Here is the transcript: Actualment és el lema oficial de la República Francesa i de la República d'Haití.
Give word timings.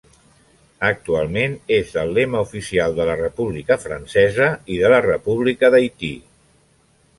Actualment 0.87 1.53
és 1.77 1.91
el 2.05 2.13
lema 2.19 2.41
oficial 2.47 2.97
de 3.01 3.07
la 3.11 3.19
República 3.21 3.79
Francesa 3.85 4.49
i 4.79 4.83
de 4.87 4.93
la 4.97 5.05
República 5.11 5.75
d'Haití. 5.77 6.13